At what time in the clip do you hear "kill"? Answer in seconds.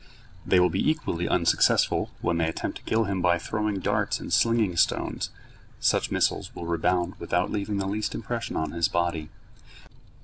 2.85-3.03